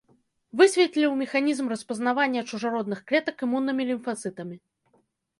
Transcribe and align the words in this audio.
Высветліў 0.59 1.11
механізм 1.23 1.65
распазнавання 1.73 2.41
чужародных 2.51 2.99
клетак 3.11 3.43
імуннымі 3.47 3.83
лімфацытамі. 3.91 4.57